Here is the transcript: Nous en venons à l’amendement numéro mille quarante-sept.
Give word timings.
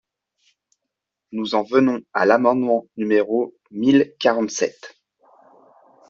Nous 1.31 1.53
en 1.53 1.61
venons 1.61 2.01
à 2.13 2.25
l’amendement 2.25 2.87
numéro 2.97 3.53
mille 3.69 4.15
quarante-sept. 4.19 4.97